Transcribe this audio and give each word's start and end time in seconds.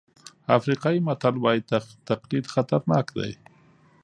افریقایي 0.57 0.99
متل 1.07 1.35
وایي 1.39 1.61
تقلید 2.09 2.45
خطرناک 2.53 3.05
دی. 3.17 3.31